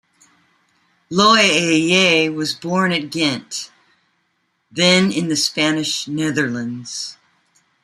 Loeillet 1.11 2.33
was 2.33 2.55
born 2.55 2.91
at 2.91 3.11
Ghent, 3.11 3.69
then 4.71 5.11
in 5.11 5.27
the 5.27 5.35
Spanish 5.35 6.07
Netherlands. 6.07 7.17